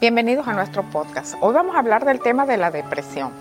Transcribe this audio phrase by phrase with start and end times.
[0.00, 1.34] Bienvenidos a nuestro podcast.
[1.40, 3.32] Hoy vamos a hablar del tema de la depresión.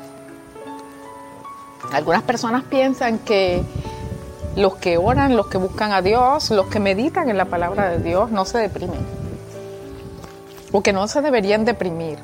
[1.93, 3.61] Algunas personas piensan que
[4.55, 7.99] los que oran, los que buscan a Dios, los que meditan en la palabra de
[7.99, 9.05] Dios no se deprimen
[10.71, 12.17] o que no se deberían deprimir.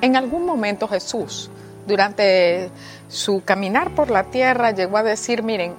[0.00, 1.50] En algún momento Jesús,
[1.86, 2.70] durante
[3.08, 5.74] su caminar por la tierra, llegó a decir, miren,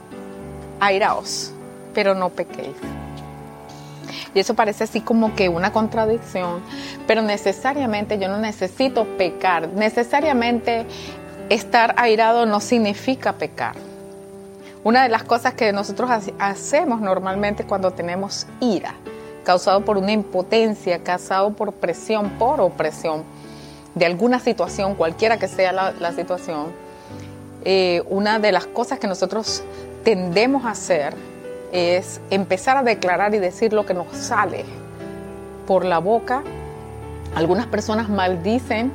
[0.79, 1.53] airaos,
[1.95, 2.75] pero no pequéis.
[4.35, 6.61] Y eso parece así como que una contradicción,
[7.07, 9.69] pero necesariamente yo no necesito pecar.
[9.69, 10.85] Necesariamente
[11.49, 13.75] estar airado no significa pecar.
[14.83, 18.93] Una de las cosas que nosotros hacemos normalmente cuando tenemos ira,
[19.45, 23.23] causado por una impotencia, causado por presión, por opresión
[23.95, 26.73] de alguna situación, cualquiera que sea la, situación,
[27.63, 29.63] eh, una de las cosas que nosotros
[30.03, 31.15] tendemos a hacer
[31.71, 34.65] es empezar a declarar y decir lo que nos sale
[35.67, 36.43] por la boca.
[37.35, 38.91] Algunas personas maldicen,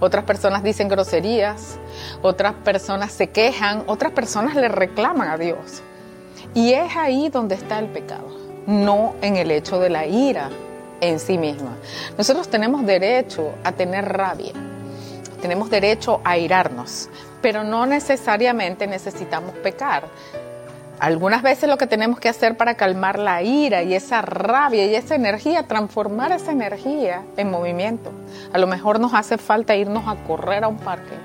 [0.00, 1.78] otras personas dicen groserías,
[2.22, 5.82] otras personas se quejan, otras personas le reclaman a Dios.
[6.54, 8.28] Y es ahí donde está el pecado,
[8.66, 10.50] no en el hecho de la ira
[11.00, 11.76] en sí misma.
[12.16, 14.52] Nosotros tenemos derecho a tener rabia,
[15.40, 17.08] tenemos derecho a irarnos,
[17.42, 20.04] pero no necesariamente necesitamos pecar.
[20.98, 24.94] Algunas veces lo que tenemos que hacer para calmar la ira y esa rabia y
[24.94, 28.10] esa energía, transformar esa energía en movimiento.
[28.52, 31.16] A lo mejor nos hace falta irnos a correr a un parque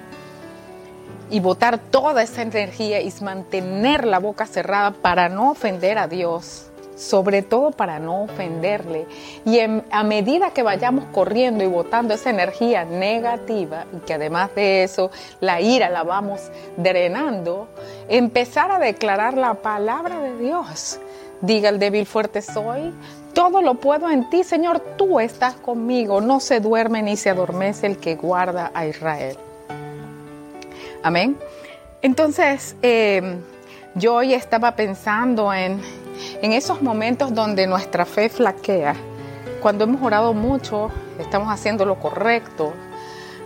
[1.30, 6.71] y botar toda esa energía y mantener la boca cerrada para no ofender a Dios
[7.02, 9.08] sobre todo para no ofenderle.
[9.44, 14.84] Y a medida que vayamos corriendo y botando esa energía negativa, y que además de
[14.84, 17.68] eso la ira la vamos drenando,
[18.08, 21.00] empezar a declarar la palabra de Dios.
[21.42, 22.94] Diga el débil fuerte soy,
[23.34, 27.88] todo lo puedo en ti, Señor, tú estás conmigo, no se duerme ni se adormece
[27.88, 29.38] el que guarda a Israel.
[31.02, 31.36] Amén.
[32.04, 33.38] Entonces, eh,
[33.96, 35.82] yo hoy estaba pensando en
[36.42, 38.96] en esos momentos donde nuestra fe flaquea,
[39.62, 42.74] cuando hemos orado mucho, estamos haciendo lo correcto,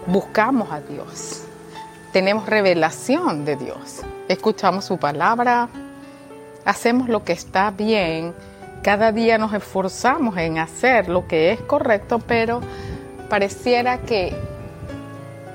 [0.07, 1.43] buscamos a Dios,
[2.13, 5.67] tenemos revelación de Dios, escuchamos su palabra,
[6.63, 8.33] hacemos lo que está bien,
[8.81, 12.61] cada día nos esforzamos en hacer lo que es correcto, pero
[13.29, 14.33] pareciera que,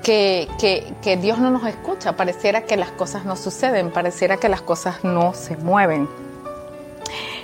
[0.03, 0.47] que,
[1.01, 5.03] que, Dios no nos escucha, pareciera que las cosas no suceden, pareciera que las cosas
[5.03, 6.07] no se mueven.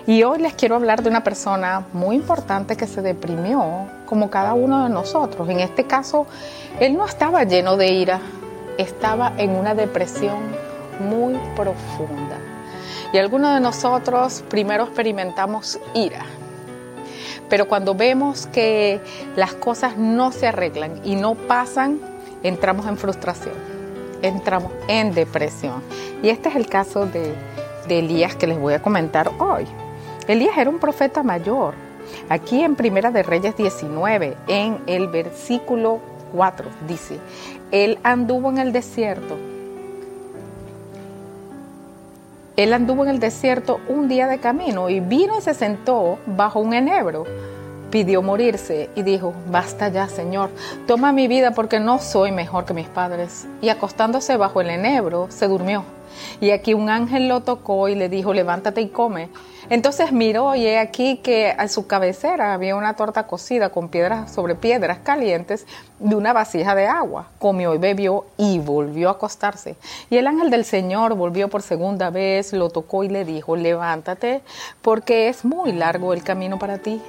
[0.08, 4.54] Y hoy les quiero hablar de una persona muy importante que se deprimió, como cada
[4.54, 5.50] uno de nosotros.
[5.50, 6.28] En este caso,
[6.80, 8.22] él no estaba lleno de ira,
[8.78, 10.38] estaba en una depresión
[11.02, 12.38] muy profunda.
[13.12, 16.26] Y algunos de nosotros primero experimentamos ira.
[17.50, 19.02] Pero cuando vemos que
[19.36, 22.00] las cosas no se arreglan y no pasan,
[22.44, 23.56] entramos en frustración,
[24.22, 25.84] entramos en depresión.
[26.24, 27.36] Y este es el caso de,
[27.90, 29.68] de Elías que les voy a comentar hoy.
[30.28, 31.74] Elías era un profeta mayor.
[32.30, 36.00] Aquí en Primera de Reyes 19, en el versículo
[36.34, 37.20] 4, dice,
[37.72, 39.38] Él anduvo en el desierto.
[42.58, 46.60] Él anduvo en el desierto un día de camino y vino y se sentó bajo
[46.60, 47.26] un enebro.
[47.90, 50.50] Pidió morirse y dijo, basta ya, Señor,
[50.88, 53.48] toma mi vida porque no soy mejor que mis padres.
[53.62, 55.84] Y acostándose bajo el enebro, se durmió.
[56.42, 59.30] Y aquí un ángel lo tocó y le dijo, levántate y come.
[59.70, 64.32] Entonces miró y he aquí que a su cabecera había una torta cocida con piedras
[64.32, 65.66] sobre piedras calientes
[66.00, 67.28] de una vasija de agua.
[67.38, 69.76] Comió y bebió y volvió a acostarse.
[70.10, 74.42] Y el ángel del Señor volvió por segunda vez, lo tocó y le dijo, levántate
[74.82, 77.02] porque es muy largo el camino para ti.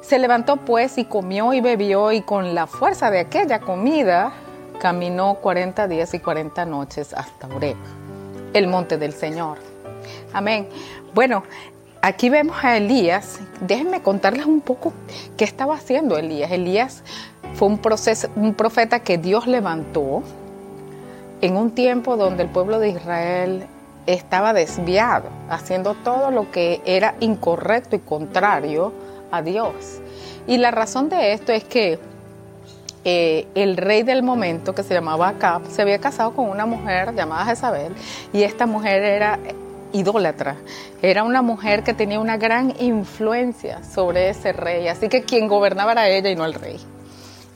[0.00, 4.32] Se levantó pues y comió y bebió y con la fuerza de aquella comida
[4.80, 7.76] caminó 40 días y 40 noches hasta Oreb
[8.52, 9.58] el monte del Señor.
[10.32, 10.68] Amén.
[11.14, 11.42] Bueno,
[12.02, 13.40] aquí vemos a Elías.
[13.60, 14.92] Déjenme contarles un poco
[15.36, 16.50] qué estaba haciendo Elías.
[16.50, 17.02] Elías
[17.54, 20.22] fue un, proceso, un profeta que Dios levantó
[21.40, 23.66] en un tiempo donde el pueblo de Israel
[24.06, 28.92] estaba desviado, haciendo todo lo que era incorrecto y contrario
[29.30, 30.00] a Dios.
[30.46, 31.98] Y la razón de esto es que
[33.04, 37.14] eh, el rey del momento, que se llamaba Acab, se había casado con una mujer
[37.14, 37.94] llamada Jezabel
[38.32, 39.38] y esta mujer era
[39.92, 40.56] idólatra.
[41.00, 45.92] Era una mujer que tenía una gran influencia sobre ese rey, así que quien gobernaba
[45.92, 46.78] era ella y no el rey.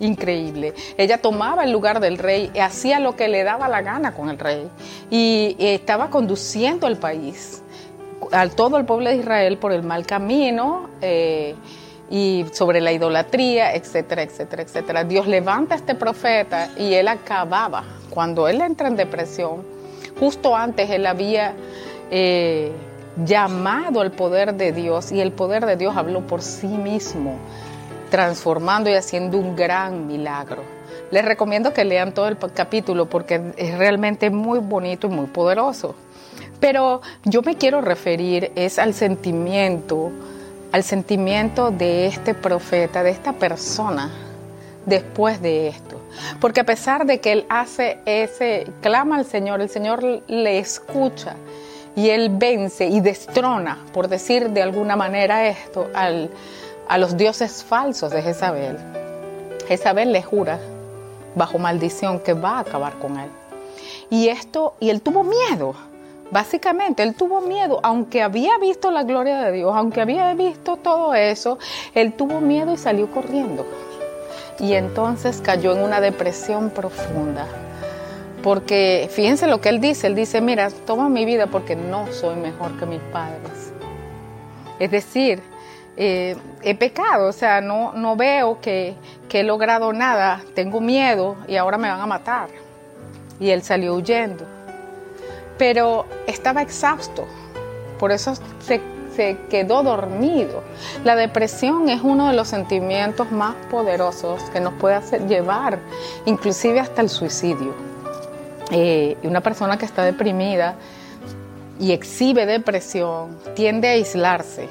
[0.01, 0.75] Increíble.
[0.97, 4.39] Ella tomaba el lugar del rey, hacía lo que le daba la gana con el
[4.39, 4.69] rey
[5.11, 7.62] y, estaba conduciendo el país,
[8.33, 10.89] al todo el pueblo de Israel por el mal camino.
[11.01, 11.55] Eh,
[12.13, 15.05] y sobre la idolatría, etcétera, etcétera, etcétera.
[15.05, 19.65] Dios levanta a este profeta y él acababa, cuando él entra en depresión,
[20.21, 21.55] justo antes él había
[22.11, 22.71] eh,
[23.25, 27.39] llamado al poder de Dios y el poder de Dios habló por sí mismo,
[28.11, 30.63] transformando y haciendo un gran milagro.
[31.11, 35.95] Les recomiendo que lean todo el capítulo porque es realmente muy bonito y muy poderoso.
[36.63, 40.13] Pero yo me quiero referir es al sentimiento,
[40.71, 44.09] al sentimiento de este profeta, de esta persona
[44.87, 46.01] después de esto.
[46.41, 51.35] Porque a pesar de que él hace ese, clama al Señor, el Señor le escucha
[51.97, 58.13] y él vence y destrona, por decir de alguna manera esto, a los dioses falsos
[58.13, 58.79] de Jezabel.
[59.67, 60.61] Jezabel le jura
[61.35, 63.31] bajo maldición que va a acabar con él.
[64.11, 65.75] Y esto, y él tuvo miedo.
[66.33, 71.15] Básicamente, él tuvo miedo, aunque había visto la gloria de Dios, aunque había visto todo
[71.15, 71.59] eso,
[71.95, 73.67] él tuvo miedo y salió corriendo.
[74.59, 77.47] Y entonces cayó en una depresión profunda.
[78.43, 82.37] Porque fíjense lo que él dice, él dice, mira, toma mi vida porque no soy
[82.37, 83.75] mejor que mis padres.
[84.79, 85.43] Es decir,
[85.99, 88.95] eh, he pecado, o sea, no, no veo que,
[89.29, 92.49] que he logrado nada, tengo miedo y ahora me van a matar.
[93.39, 94.62] Y él salió huyendo.
[95.63, 97.25] Pero estaba exhausto,
[98.01, 98.81] por eso se,
[99.49, 100.65] quedó dormido.
[101.05, 105.79] La depresión es uno de los sentimientos más poderosos que nos puede hacer llevar,
[106.25, 107.75] inclusive hasta el suicidio.
[108.73, 110.75] Eh, una persona que está deprimida
[111.79, 114.69] y exhibe depresión tiende a aislarse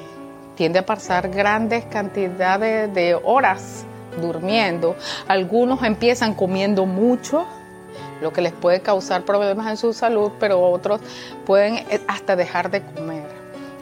[0.56, 3.86] tiende a pasar grandes cantidades de horas
[4.20, 4.94] durmiendo.
[5.26, 7.46] Algunos empiezan comiendo mucho,
[8.22, 11.00] lo que les puede causar problemas en su salud, pero otros
[11.44, 13.26] pueden eh, hasta dejar de comer,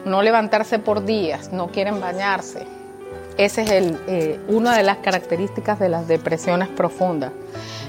[0.05, 2.65] no levantarse por días, no quieren bañarse.
[3.37, 7.31] Esa es el, eh, una de las características de las depresiones profundas.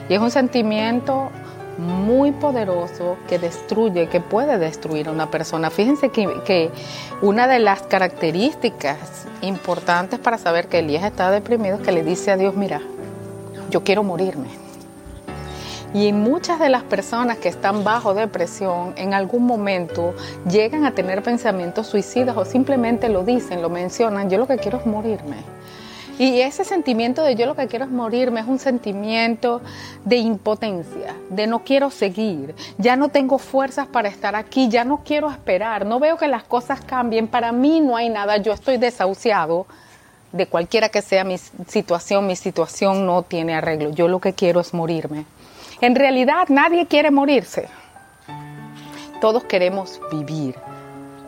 [0.08, 1.30] Y es un sentimiento
[1.78, 5.70] muy poderoso que destruye, que puede destruir a una persona.
[5.70, 6.70] Fíjense que,
[7.22, 12.30] una de las características importantes para saber que Elías está deprimido es que le dice
[12.30, 12.80] a Dios, mira,
[13.70, 14.61] yo quiero morirme.
[15.94, 20.14] Y muchas de las personas que están bajo depresión en algún momento
[20.50, 24.78] llegan a tener pensamientos suicidas o simplemente lo dicen, lo mencionan, yo lo que quiero
[24.78, 25.36] es morirme.
[26.18, 29.60] Y ese sentimiento de yo lo que quiero es morirme es un sentimiento
[30.04, 35.02] de impotencia, de no quiero seguir, ya no tengo fuerzas para estar aquí, ya no
[35.04, 38.76] quiero esperar, no veo que las cosas cambien, para mí no hay nada, yo estoy
[38.76, 39.66] desahuciado
[40.32, 44.60] de cualquiera que sea mi situación, mi situación no tiene arreglo, yo lo que quiero
[44.60, 45.24] es morirme.
[45.82, 47.68] En realidad nadie quiere morirse,
[49.20, 50.54] todos queremos vivir.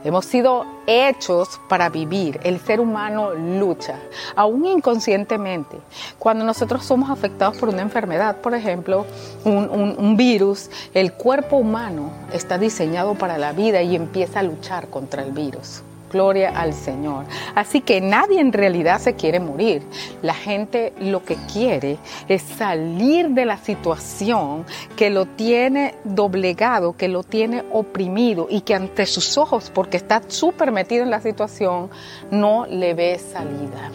[0.04, 2.38] Hemos sido hechos para vivir.
[2.44, 3.98] El ser humano lucha,
[4.36, 5.78] aún inconscientemente.
[6.20, 9.06] Cuando nosotros somos afectados por una enfermedad, por ejemplo,
[9.44, 15.24] un, virus, el cuerpo humano está diseñado para la vida y empieza a luchar contra
[15.24, 15.82] el virus.
[16.14, 17.24] Gloria al Señor.
[17.56, 19.82] Así que nadie en realidad se quiere morir.
[20.22, 24.64] La gente lo que quiere es salir de la situación
[24.94, 30.22] que lo tiene doblegado, que lo tiene oprimido y que ante sus ojos, porque está
[30.28, 31.90] súper metido en la situación,
[32.30, 33.90] no le ve salida.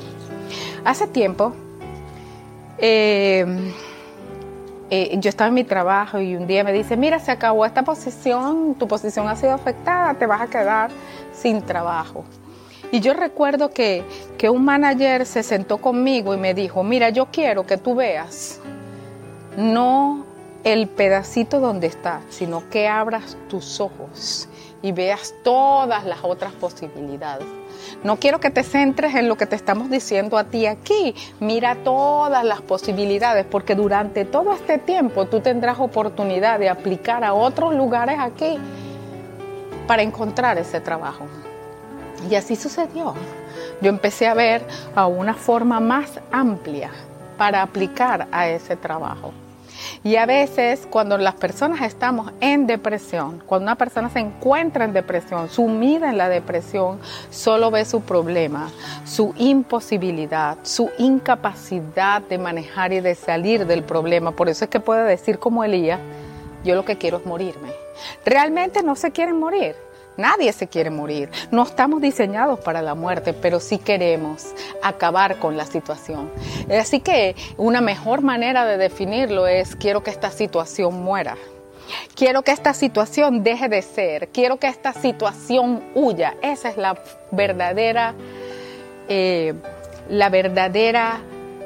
[0.84, 1.54] Hace tiempo,
[2.80, 3.46] eh,
[4.92, 7.84] eh, yo estaba en mi trabajo y un día me dice, mira, se acabó esta
[7.84, 10.90] posición, tu posición ha sido afectada, te vas a quedar
[11.42, 12.26] sin trabajo.
[12.92, 14.04] Y yo recuerdo que,
[14.38, 18.60] que un manager se sentó conmigo y me dijo, mira, yo quiero que tú veas
[19.58, 20.26] no
[20.64, 24.50] el pedacito donde estás, sino que abras tus ojos
[24.82, 27.46] y veas todas las otras posibilidades.
[28.04, 31.16] No quiero que te centres en lo que te estamos diciendo a ti aquí.
[31.40, 37.34] Mira todas las posibilidades, porque durante todo este tiempo tú tendrás oportunidad de aplicar a
[37.34, 38.58] otros lugares aquí
[39.90, 41.26] para encontrar ese trabajo.
[42.30, 43.16] Y así sucedió.
[43.82, 46.92] Yo empecé a ver a una forma más amplia
[47.40, 49.34] para aplicar a ese trabajo.
[50.04, 54.94] Y a veces cuando las personas estamos en depresión, cuando una persona se encuentra en
[54.94, 57.00] depresión, sumida en la depresión,
[57.32, 58.70] solo ve su problema,
[59.06, 64.34] su imposibilidad, su incapacidad de manejar y de salir del problema.
[64.34, 66.00] Por eso es que puede decir como Elías,
[66.64, 67.72] yo lo que quiero es morirme.
[68.26, 69.76] Realmente no se quieren morir
[70.20, 71.30] Nadie se quiere morir.
[71.50, 76.30] No estamos diseñados para la muerte, pero sí queremos acabar con la situación.
[76.70, 81.38] Así que una mejor manera de definirlo es quiero que esta situación muera.
[82.16, 84.28] Quiero que esta situación deje de ser.
[84.28, 86.36] Quiero que esta situación huya.
[86.42, 87.02] Esa es la
[87.32, 88.14] verdadera...
[89.08, 89.54] Eh,
[90.10, 91.22] la verdadera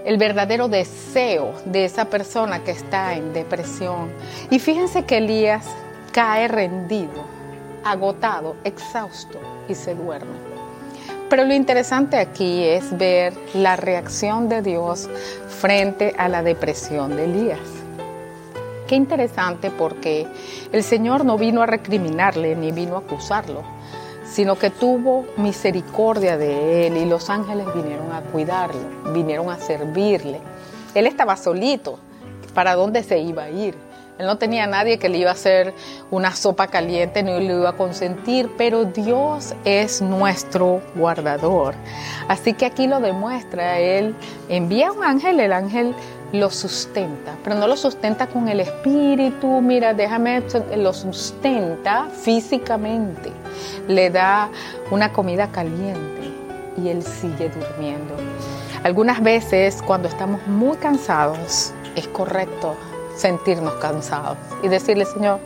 [0.05, 4.09] el verdadero deseo de esa persona que está en depresión.
[4.49, 5.65] Y fíjense que Elías
[6.11, 7.25] cae rendido,
[7.83, 10.53] agotado, exhausto y se duerme.
[11.29, 15.09] Pero lo interesante aquí es ver la reacción de Dios
[15.47, 17.59] frente a la depresión de Elías.
[18.87, 20.27] Qué interesante porque
[20.71, 23.63] el Señor no vino a recriminarle ni vino a acusarlo,
[24.33, 28.81] sino que tuvo misericordia de él y los ángeles vinieron a cuidarlo,
[29.13, 30.39] vinieron a servirle.
[30.95, 31.99] Él estaba solito,
[32.55, 33.75] ¿para dónde se iba a ir?
[34.17, 35.75] Él no tenía nadie que le iba a hacer
[36.09, 41.75] una sopa caliente ni le iba a consentir, pero Dios es nuestro guardador.
[42.27, 43.79] Así que aquí lo demuestra.
[43.79, 44.15] Él
[44.49, 45.93] envía un ángel, el ángel
[46.33, 50.41] lo sustenta, pero no lo sustenta con el espíritu, mira, déjame,
[50.75, 53.31] lo sustenta físicamente,
[53.87, 54.49] le da
[54.89, 56.31] una comida caliente
[56.75, 58.15] y él sigue durmiendo.
[58.83, 62.75] Algunas veces cuando estamos muy cansados es correcto
[63.15, 65.39] sentirnos cansados y decirle, Señor,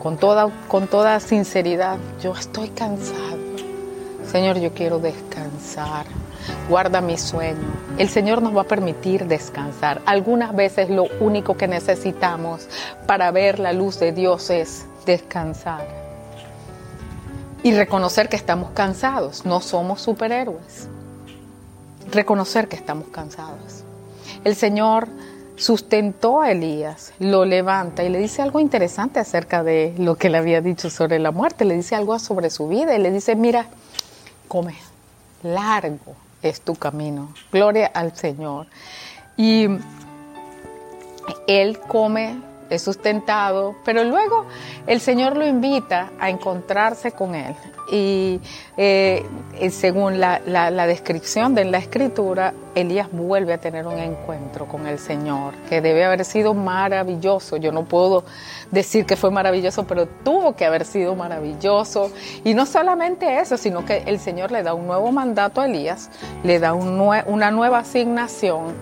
[0.00, 3.38] con toda, con toda sinceridad, yo estoy cansado.
[4.30, 6.06] Señor, yo quiero descansar
[6.68, 7.84] guarda mi sueño.
[7.98, 10.02] El Señor nos va a permitir descansar.
[10.06, 12.68] Algunas veces lo único que necesitamos
[13.06, 15.86] para ver la luz de Dios es descansar.
[17.62, 20.88] Y reconocer que estamos cansados, no somos superhéroes.
[22.10, 23.84] Reconocer que estamos cansados.
[24.44, 25.08] El Señor
[25.56, 30.38] sustentó a Elías, lo levanta y le dice algo interesante acerca de lo que le
[30.38, 31.64] había dicho sobre la muerte.
[31.64, 33.66] Le dice algo sobre su vida y le dice, mira,
[34.48, 34.74] come
[35.42, 37.32] largo es tu camino.
[37.52, 38.66] Gloria al Señor.
[39.36, 39.66] Y
[41.46, 42.36] Él come,
[42.70, 44.46] es sustentado, pero luego
[44.86, 47.54] el Señor lo invita a encontrarse con Él
[47.90, 48.40] y
[48.76, 49.24] eh,
[49.70, 50.40] según la,
[50.86, 56.04] descripción de la escritura, Elías vuelve a tener un encuentro con el Señor, que debe
[56.04, 57.56] haber sido maravilloso.
[57.56, 58.24] Yo no puedo
[58.70, 62.10] decir que fue maravilloso, pero tuvo que haber sido maravilloso.
[62.42, 66.10] Y no solamente eso, sino que el Señor le da un nuevo mandato a Elías,
[66.42, 68.74] le da una nueva asignación,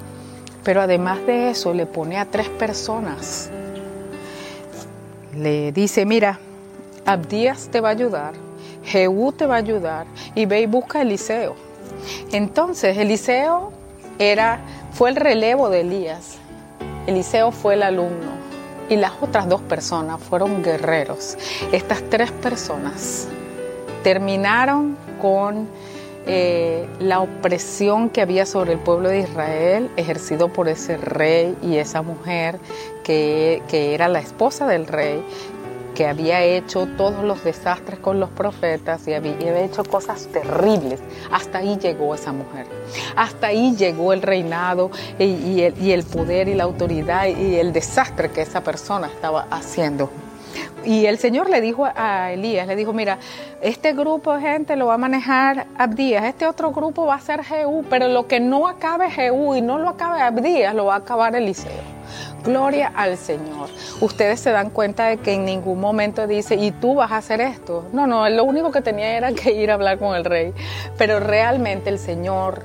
[0.63, 3.51] pero además de eso le pone a tres personas.
[5.35, 6.39] Le dice, mira,
[7.05, 8.35] Abdías te va a ayudar
[8.85, 11.55] Jehú te va a ayudar y ve y busca a Eliseo.
[12.33, 13.73] Entonces Eliseo
[14.19, 14.61] era,
[14.93, 16.39] fue el relevo de Elías.
[17.07, 18.33] Eliseo fue el alumno
[18.89, 21.37] y las otras dos personas fueron guerreros.
[21.71, 23.29] Estas tres personas
[24.03, 25.69] terminaron con
[26.27, 31.77] eh, la opresión que había sobre el pueblo de Israel ejercido por ese rey y
[31.77, 32.59] esa mujer
[33.03, 35.23] que, que era la esposa del rey,
[35.95, 41.01] que había hecho todos los desastres con los profetas y había hecho cosas terribles.
[41.31, 42.67] Hasta ahí llegó esa mujer.
[43.17, 48.43] Hasta ahí llegó el reinado y, el, poder y la autoridad y el desastre que
[48.43, 50.11] esa persona estaba haciendo.
[50.85, 53.19] Y el Señor le dijo a Elías, le dijo, mira,
[53.63, 57.45] este grupo de gente lo va a manejar Abdías, este otro grupo va a ser
[57.45, 60.99] Jehú, pero lo que no acabe Jehú y no lo acabe Abdías, lo va a
[60.99, 61.71] acabar Eliseo.
[62.43, 63.69] Gloria al Señor.
[64.01, 67.41] Ustedes se dan cuenta de que en ningún momento dice, y tú vas a hacer
[67.41, 67.85] esto.
[67.93, 70.53] No, no, lo único que tenía era que ir a hablar con el rey.
[70.99, 72.63] Pero realmente el Señor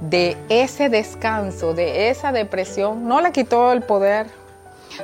[0.00, 4.28] de ese descanso, de esa depresión, no le quitó el poder,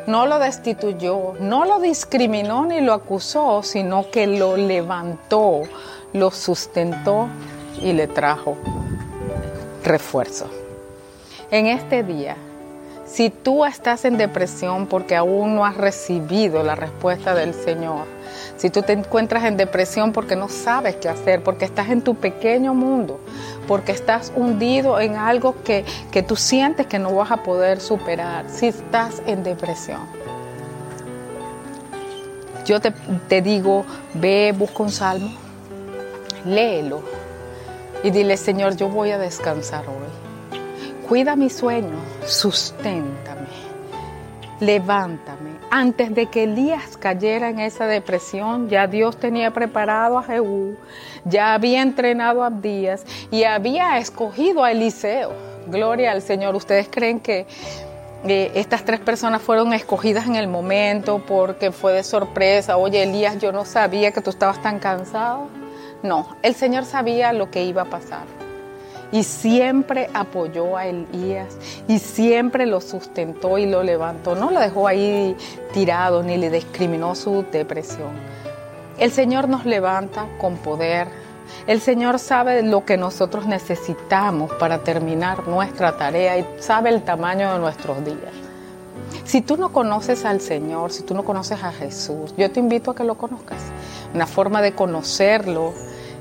[0.06, 5.62] no lo destituyó, no lo discriminó ni lo acusó, sino que lo levantó,
[6.12, 7.28] lo sustentó
[7.80, 8.56] y le trajo
[9.84, 10.46] refuerzo.
[11.50, 12.36] En este día
[13.08, 18.04] si tú estás en depresión porque aún no has recibido la respuesta del Señor,
[18.58, 22.16] si tú te encuentras en depresión porque no sabes qué hacer, porque estás en tu
[22.16, 23.20] pequeño mundo,
[23.66, 25.84] porque estás hundido en algo que,
[26.26, 30.02] tú sientes que no vas a poder superar, si estás en depresión,
[32.66, 32.90] yo te,
[33.28, 35.30] te digo, ve, busca un salmo,
[36.44, 37.00] léelo
[38.02, 40.28] y dile, Señor, yo voy a descansar hoy
[41.08, 41.96] Cuida mi sueño,
[42.26, 43.48] susténtame,
[44.60, 45.47] levántame.
[45.70, 50.76] Antes de que Elías cayera en esa depresión, ya Dios tenía preparado a Jehú,
[51.26, 55.32] ya había entrenado a Abdías y había escogido a Eliseo.
[55.66, 56.54] Gloria al Señor.
[56.56, 57.46] ¿Ustedes creen que
[58.24, 62.78] estas tres personas fueron escogidas en el momento porque fue de sorpresa?
[62.78, 65.48] Oye, Elías, yo no sabía que tú estabas tan cansado.
[66.02, 68.37] No, el Señor sabía lo que iba a pasar
[69.12, 74.34] y siempre apoyó a Elías y siempre lo sustentó y lo levantó.
[74.34, 75.36] No lo dejó ahí
[75.72, 78.12] tirado ni le discriminó su depresión.
[78.98, 81.08] El Señor nos levanta con poder,
[81.66, 87.52] El Señor sabe lo que nosotros necesitamos para terminar nuestra tarea y sabe el tamaño
[87.52, 88.34] de nuestros días.
[89.24, 92.90] Si tú no conoces al Señor, si tú no conoces a Jesús, yo te invito
[92.90, 93.62] a que lo conozcas.
[94.14, 95.72] Una forma de conocerlo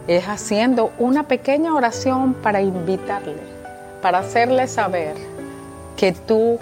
[0.07, 3.35] es haciendo una pequeña oración para invitarle,
[4.01, 5.15] para hacerle saber
[5.97, 6.59] que tú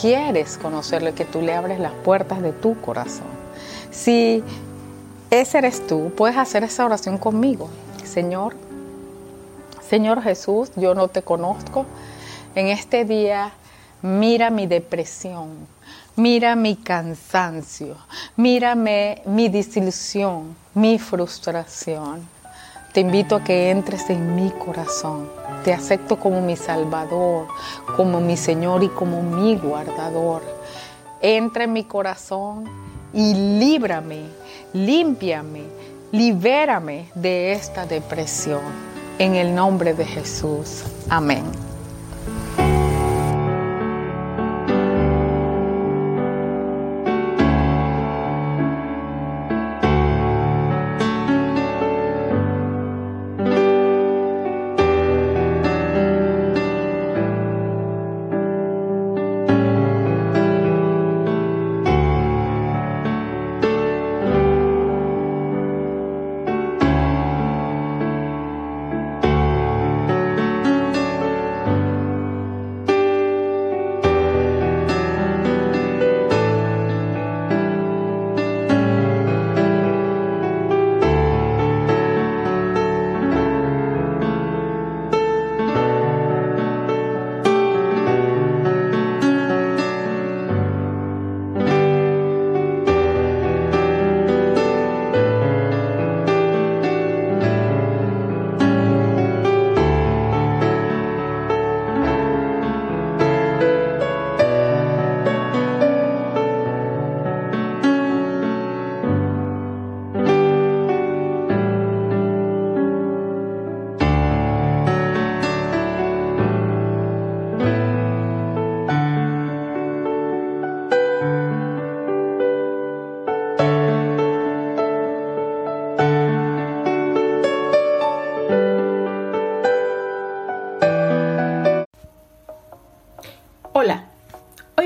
[0.00, 3.26] quieres conocerlo y que tú le abres las puertas de tu corazón.
[3.90, 4.44] Si
[5.30, 7.68] ese eres tú, puedes hacer esa oración conmigo.
[8.04, 8.54] Señor,
[9.88, 11.86] Señor Jesús, yo no te conozco.
[12.54, 13.52] En este día
[14.02, 15.66] mira mi depresión,
[16.14, 17.96] mira mi cansancio,
[18.36, 22.35] mírame mi desilusión, mi frustración.
[22.96, 25.28] Te invito a que entres en mi corazón.
[25.64, 27.46] Te acepto como mi Salvador,
[27.94, 30.40] como mi Señor y como mi guardador.
[31.20, 32.64] Entra en mi corazón
[33.12, 34.22] y líbrame,
[34.72, 35.64] límpiame,
[36.10, 38.62] libérame de esta depresión.
[39.18, 40.84] En el nombre de Jesús.
[41.10, 41.44] Amén.